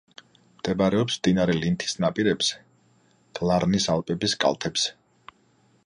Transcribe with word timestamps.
მდებარეობს 0.59 1.17
მდინარე 1.19 1.57
ლინთის 1.57 1.93
ნაპირებზე, 2.05 2.59
გლარნის 3.41 3.87
ალპების 3.97 4.37
კალთებზე. 4.45 4.99